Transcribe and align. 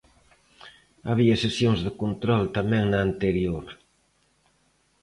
Había 1.09 1.41
sesións 1.45 1.79
de 1.85 1.91
control 2.01 2.43
tamén 2.57 2.83
na 2.87 2.99
anterior. 3.07 3.65